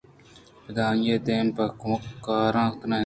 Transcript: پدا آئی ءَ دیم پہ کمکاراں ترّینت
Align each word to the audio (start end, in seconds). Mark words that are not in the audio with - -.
پدا 0.63 0.83
آئی 0.91 1.09
ءَ 1.15 1.23
دیم 1.25 1.47
پہ 1.55 1.65
کمکاراں 1.81 2.69
ترّینت 2.79 2.99